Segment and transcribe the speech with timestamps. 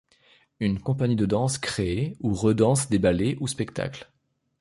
[0.59, 4.09] Une compagnie de danse crée ou redanse des ballets ou spectacles.